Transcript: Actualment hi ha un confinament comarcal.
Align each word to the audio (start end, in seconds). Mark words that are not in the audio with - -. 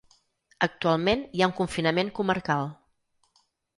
Actualment 0.67 1.21
hi 1.39 1.43
ha 1.45 1.49
un 1.51 1.55
confinament 1.59 2.09
comarcal. 2.21 2.73